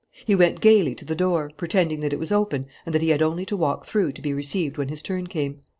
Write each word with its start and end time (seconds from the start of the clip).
He 0.25 0.33
went 0.33 0.61
gayly 0.61 0.95
to 0.95 1.05
the 1.05 1.13
door, 1.13 1.51
pretending 1.57 1.99
that 1.99 2.11
it 2.11 2.17
was 2.17 2.31
open 2.31 2.65
and 2.87 2.95
that 2.95 3.03
he 3.03 3.09
had 3.09 3.21
only 3.21 3.45
to 3.45 3.55
walk 3.55 3.85
through 3.85 4.13
to 4.13 4.21
be 4.23 4.33
received 4.33 4.79
when 4.79 4.87
his 4.89 5.03
turn 5.03 5.27
came. 5.27 5.61